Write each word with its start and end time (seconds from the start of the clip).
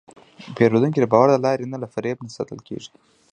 پیرودونکی 0.55 0.99
د 1.01 1.05
باور 1.11 1.27
له 1.33 1.39
لارې 1.45 1.65
نه، 1.71 1.77
له 1.83 1.87
فریب 1.93 2.17
نه 2.25 2.31
ساتل 2.37 2.59
کېږي. 2.67 2.89